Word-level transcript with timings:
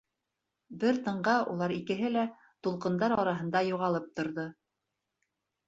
Бер 0.83 0.97
тынға 1.07 1.35
улар 1.51 1.73
икеһе 1.75 2.11
лә 2.15 2.25
тулҡындар 2.69 3.17
араһында 3.21 3.65
юғалып 3.71 4.11
торҙо. 4.21 4.51